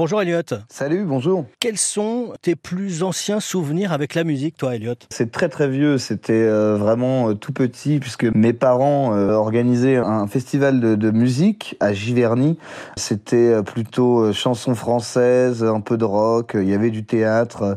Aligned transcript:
Bonjour 0.00 0.22
Elliot. 0.22 0.40
Salut, 0.70 1.04
bonjour. 1.04 1.44
Quels 1.60 1.76
sont 1.76 2.32
tes 2.40 2.56
plus 2.56 3.02
anciens 3.02 3.38
souvenirs 3.38 3.92
avec 3.92 4.14
la 4.14 4.24
musique, 4.24 4.56
toi 4.56 4.74
Elliot? 4.74 4.94
C'est 5.10 5.30
très 5.30 5.50
très 5.50 5.68
vieux, 5.68 5.98
c'était 5.98 6.32
euh, 6.32 6.74
vraiment 6.78 7.28
euh, 7.28 7.34
tout 7.34 7.52
petit 7.52 7.98
puisque 7.98 8.24
mes 8.24 8.54
parents 8.54 9.14
euh, 9.14 9.32
organisaient 9.32 9.98
un 9.98 10.26
festival 10.26 10.80
de, 10.80 10.94
de 10.94 11.10
musique 11.10 11.76
à 11.80 11.92
Giverny. 11.92 12.58
C'était 12.96 13.62
plutôt 13.62 14.32
chansons 14.32 14.74
françaises, 14.74 15.62
un 15.62 15.82
peu 15.82 15.98
de 15.98 16.06
rock, 16.06 16.52
il 16.54 16.66
y 16.66 16.72
avait 16.72 16.88
du 16.88 17.04
théâtre. 17.04 17.76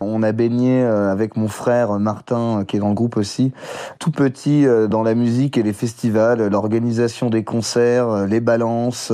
On 0.00 0.24
a 0.24 0.32
baigné 0.32 0.82
avec 0.82 1.36
mon 1.36 1.46
frère 1.46 2.00
Martin 2.00 2.64
qui 2.66 2.74
est 2.74 2.80
dans 2.80 2.88
le 2.88 2.94
groupe 2.94 3.16
aussi, 3.16 3.52
tout 4.00 4.10
petit 4.10 4.66
dans 4.90 5.04
la 5.04 5.14
musique 5.14 5.56
et 5.56 5.62
les 5.62 5.72
festivals, 5.72 6.44
l'organisation 6.48 7.30
des 7.30 7.44
concerts, 7.44 8.26
les 8.26 8.40
balances, 8.40 9.12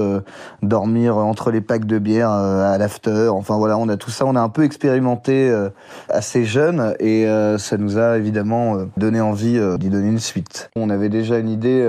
dormir 0.62 1.18
entre 1.18 1.50
les 1.50 1.60
packs 1.60 1.84
de 1.84 1.98
bière 1.98 2.37
à 2.38 2.78
l'after. 2.78 3.28
Enfin 3.28 3.56
voilà, 3.56 3.78
on 3.78 3.88
a 3.88 3.96
tout 3.96 4.10
ça, 4.10 4.24
on 4.26 4.36
a 4.36 4.40
un 4.40 4.48
peu 4.48 4.64
expérimenté 4.64 5.48
euh, 5.50 5.70
assez 6.08 6.44
jeune 6.44 6.94
et 7.00 7.26
euh, 7.26 7.58
ça 7.58 7.76
nous 7.76 7.98
a 7.98 8.16
évidemment 8.16 8.76
donné 8.96 9.20
envie 9.20 9.58
d'y 9.78 9.88
donner 9.88 10.08
une 10.08 10.18
suite. 10.18 10.70
On 10.76 10.90
avait 10.90 11.08
déjà 11.08 11.38
une 11.38 11.48
idée 11.48 11.88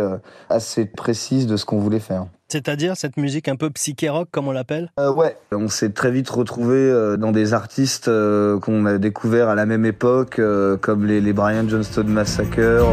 assez 0.50 0.86
précise 0.86 1.48
de 1.48 1.58
ce 1.58 1.66
qu'on 1.66 1.80
voulait 1.80 2.00
faire. 2.00 2.26
C'est-à-dire 2.48 2.98
cette 2.98 3.18
musique 3.18 3.48
un 3.48 3.56
peu 3.56 3.70
psyché 3.70 4.10
rock 4.10 4.30
comme 4.32 4.48
on 4.48 4.52
l'appelle? 4.52 4.92
Ouais, 4.98 5.38
on 5.52 5.68
s'est 5.68 5.92
très 5.92 6.12
vite 6.12 6.30
retrouvé 6.30 7.16
dans 7.20 7.32
des 7.32 7.54
artistes 7.54 8.10
qu'on 8.62 8.86
a 8.86 8.98
découverts 8.98 9.50
à 9.50 9.56
la 9.56 9.66
même 9.66 9.86
époque, 9.86 10.42
comme 10.82 11.06
les, 11.06 11.22
les 11.22 11.34
Brian 11.34 11.68
Johnston 11.68 12.06
Massacre, 12.08 12.86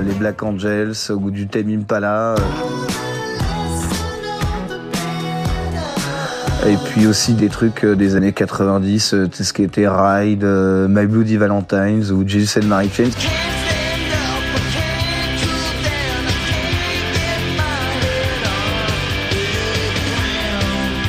les 0.00 0.14
Black 0.14 0.42
Angels 0.42 0.94
ou 1.10 1.30
du 1.30 1.46
Tame 1.46 1.70
Impala. 1.70 2.34
Et 6.64 6.76
puis 6.76 7.08
aussi 7.08 7.34
des 7.34 7.48
trucs 7.48 7.84
euh, 7.84 7.96
des 7.96 8.14
années 8.14 8.32
90, 8.32 9.14
euh, 9.14 9.26
tout 9.26 9.42
ce 9.42 9.52
qui 9.52 9.64
était 9.64 9.88
Ride, 9.88 10.44
euh, 10.44 10.86
My 10.88 11.06
Bloody 11.06 11.36
Valentines 11.36 12.12
ou 12.12 12.26
Jesus 12.26 12.60
and 12.60 12.66
Mary. 12.66 12.88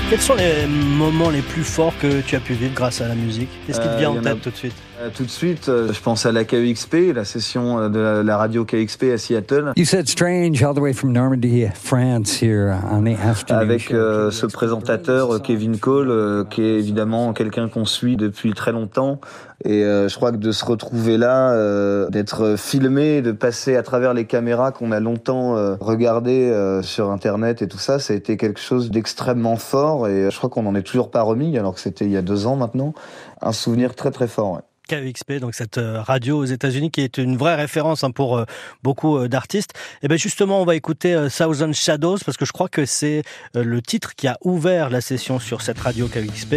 Quels 0.09 0.21
sont 0.21 0.33
les 0.35 0.65
moments 0.65 1.29
les 1.29 1.43
plus 1.43 1.63
forts 1.63 1.93
que 2.01 2.21
tu 2.21 2.35
as 2.35 2.39
pu 2.39 2.53
vivre 2.53 2.73
grâce 2.73 3.01
à 3.01 3.07
la 3.07 3.15
musique? 3.15 3.49
Qu'est-ce 3.67 3.79
qui 3.79 3.87
te 3.87 3.97
vient 3.97 4.09
en 4.09 4.21
tête 4.21 4.41
tout 4.41 4.49
de 4.49 4.55
suite? 4.55 4.73
Tout 5.15 5.23
de 5.23 5.29
suite, 5.29 5.65
je 5.65 6.01
pense 6.01 6.25
à 6.25 6.31
la 6.31 6.43
KEXP, 6.43 7.13
la 7.15 7.25
session 7.25 7.89
de 7.89 8.21
la 8.23 8.37
radio 8.37 8.63
KEXP 8.63 9.05
à 9.13 9.17
Seattle. 9.17 9.73
You 9.75 9.85
said 9.85 10.07
strange 10.07 10.63
all 10.63 10.75
the 10.75 10.79
way 10.79 10.93
from 10.93 11.11
Normandy, 11.11 11.65
France, 11.73 12.41
here 12.41 12.77
on 12.91 13.03
the 13.03 13.19
afternoon 13.19 13.61
Avec 13.61 13.87
ce 13.89 14.45
présentateur 14.45 15.41
Kevin 15.41 15.79
Cole, 15.79 16.45
qui 16.49 16.61
est 16.61 16.77
évidemment 16.79 17.33
quelqu'un 17.33 17.69
qu'on 17.69 17.85
suit 17.85 18.17
depuis 18.17 18.53
très 18.53 18.71
longtemps. 18.71 19.19
Et 19.65 19.81
je 19.81 20.15
crois 20.15 20.31
que 20.31 20.37
de 20.37 20.51
se 20.51 20.63
retrouver 20.63 21.17
là, 21.17 22.07
d'être 22.09 22.55
filmé, 22.57 23.21
de 23.21 23.31
passer 23.31 23.75
à 23.75 23.83
travers 23.83 24.13
les 24.13 24.25
caméras 24.25 24.71
qu'on 24.71 24.91
a 24.91 24.99
longtemps 24.99 25.55
regardées 25.79 26.79
sur 26.83 27.09
Internet 27.09 27.61
et 27.61 27.67
tout 27.67 27.79
ça, 27.79 27.97
ça 27.97 28.13
a 28.13 28.15
été 28.15 28.37
quelque 28.37 28.59
chose 28.59 28.91
d'extrêmement 28.91 29.57
fort 29.57 30.07
et 30.07 30.29
je 30.29 30.37
crois 30.37 30.49
qu'on 30.49 30.63
n'en 30.63 30.75
est 30.75 30.83
toujours 30.83 31.09
pas 31.09 31.23
remis 31.23 31.57
alors 31.57 31.73
que 31.73 31.81
c'était 31.81 32.05
il 32.05 32.11
y 32.11 32.17
a 32.17 32.21
deux 32.21 32.45
ans 32.45 32.55
maintenant. 32.55 32.93
Un 33.41 33.53
souvenir 33.53 33.95
très 33.95 34.11
très 34.11 34.27
fort. 34.27 34.61
KXP, 34.87 35.39
donc 35.39 35.55
cette 35.55 35.77
euh, 35.77 36.01
radio 36.01 36.37
aux 36.37 36.45
États-Unis 36.45 36.91
qui 36.91 37.01
est 37.01 37.17
une 37.17 37.37
vraie 37.37 37.55
référence 37.55 38.03
hein, 38.03 38.11
pour 38.11 38.37
euh, 38.37 38.45
beaucoup 38.83 39.17
euh, 39.17 39.27
d'artistes. 39.27 39.73
Et 40.01 40.07
bien 40.07 40.17
justement, 40.17 40.61
on 40.61 40.65
va 40.65 40.75
écouter 40.75 41.27
Thousand 41.35 41.71
Shadows 41.73 42.17
parce 42.25 42.37
que 42.37 42.45
je 42.45 42.51
crois 42.51 42.67
que 42.67 42.85
c'est 42.85 43.23
le 43.55 43.81
titre 43.81 44.15
qui 44.15 44.27
a 44.27 44.37
ouvert 44.43 44.89
la 44.89 45.01
session 45.01 45.39
sur 45.39 45.61
cette 45.61 45.79
radio 45.79 46.07
KXP. 46.07 46.55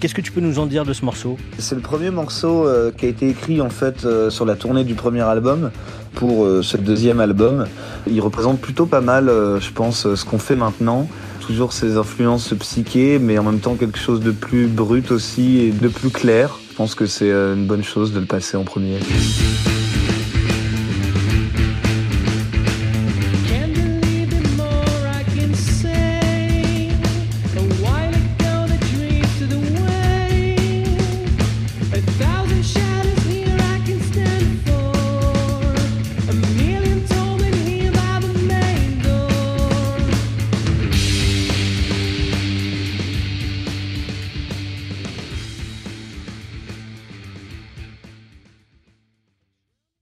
Qu'est-ce 0.00 0.14
que 0.14 0.20
tu 0.20 0.32
peux 0.32 0.40
nous 0.40 0.58
en 0.58 0.66
dire 0.66 0.84
de 0.84 0.92
ce 0.92 1.04
morceau? 1.04 1.36
C'est 1.58 1.74
le 1.74 1.80
premier 1.80 2.10
morceau 2.10 2.66
qui 2.96 3.06
a 3.06 3.08
été 3.08 3.28
écrit 3.28 3.60
en 3.60 3.70
fait 3.70 4.06
sur 4.30 4.44
la 4.44 4.56
tournée 4.56 4.84
du 4.84 4.94
premier 4.94 5.22
album 5.22 5.70
pour 6.14 6.46
ce 6.62 6.76
deuxième 6.76 7.20
album. 7.20 7.66
Il 8.06 8.20
représente 8.20 8.60
plutôt 8.60 8.86
pas 8.86 9.00
mal, 9.00 9.26
je 9.26 9.70
pense, 9.70 10.14
ce 10.14 10.24
qu'on 10.24 10.38
fait 10.38 10.56
maintenant 10.56 11.08
toujours 11.46 11.72
ces 11.72 11.96
influences 11.96 12.54
psychées, 12.54 13.18
mais 13.18 13.38
en 13.38 13.44
même 13.44 13.60
temps 13.60 13.74
quelque 13.74 13.98
chose 13.98 14.20
de 14.20 14.30
plus 14.30 14.66
brut 14.66 15.10
aussi 15.10 15.58
et 15.58 15.70
de 15.72 15.88
plus 15.88 16.10
clair. 16.10 16.58
Je 16.74 16.78
pense 16.78 16.96
que 16.96 17.06
c'est 17.06 17.30
une 17.30 17.66
bonne 17.66 17.84
chose 17.84 18.12
de 18.12 18.18
le 18.18 18.26
passer 18.26 18.56
en 18.56 18.64
premier. 18.64 18.98